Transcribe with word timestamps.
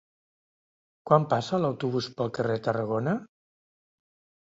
Quan 1.09 1.27
passa 1.35 1.61
l'autobús 1.65 2.09
pel 2.17 2.35
carrer 2.41 2.59
Tarragona? 2.71 3.19